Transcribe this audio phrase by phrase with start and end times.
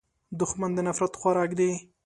[0.39, 1.71] دښمن د نفرت خوراک دی